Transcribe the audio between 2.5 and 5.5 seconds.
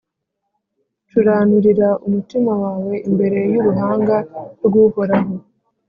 wawe imbere y’uruhanga rw’Uhoraho